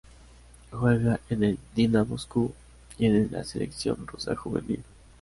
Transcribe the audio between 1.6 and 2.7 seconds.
Dina Moscú,